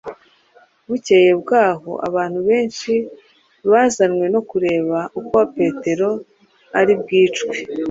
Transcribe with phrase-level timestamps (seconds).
[0.87, 2.91] Bukeye bw’aho abantu benshi
[3.71, 6.09] bazanywe no kureba uko Petero
[6.79, 7.55] ari bwicwe.